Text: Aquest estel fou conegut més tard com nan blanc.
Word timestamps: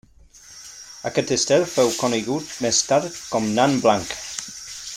Aquest 1.09 1.33
estel 1.35 1.65
fou 1.73 1.91
conegut 1.99 2.49
més 2.67 2.79
tard 2.93 3.21
com 3.35 3.49
nan 3.61 3.77
blanc. 3.85 4.17